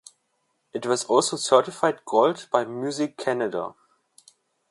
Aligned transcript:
It 0.73 0.87
was 0.87 1.03
also 1.03 1.37
certified 1.37 2.03
Gold 2.05 2.47
by 2.51 2.65
Music 2.65 3.17
Canada. 3.17 3.75